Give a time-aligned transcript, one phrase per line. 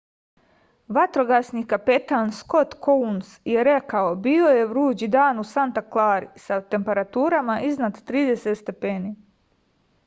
[0.97, 7.61] vatrogasni kapetan skot kouns je rekao bio je vruć dan u santa klari sa temperaturama
[7.71, 9.17] iznad 30 stepeni